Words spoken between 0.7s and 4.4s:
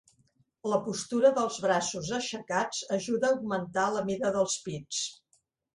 La postura dels braços aixecats ajuda a augmentar la mida